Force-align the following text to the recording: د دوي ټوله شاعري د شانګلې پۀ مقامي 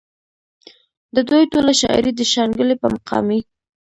د 1.15 1.17
دوي 1.29 1.43
ټوله 1.51 1.73
شاعري 1.81 2.11
د 2.15 2.21
شانګلې 2.31 2.75
پۀ 2.81 2.87
مقامي 2.95 3.39